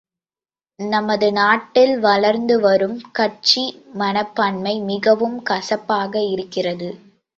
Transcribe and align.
நமது 0.79 1.27
நாட்டில் 1.31 1.93
வளர்ந்து 1.99 2.55
வரும் 2.59 2.97
கட்சி 3.11 3.63
மனப்பான்மை 3.95 4.75
மிகவும் 4.89 5.37
கசப்பாக 5.43 6.23
இருக்கிறது. 6.33 6.89